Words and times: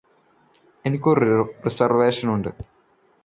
എനിക്കൊരു 0.85 1.27
റിസർവേഷനുണ്ട് 1.65 2.49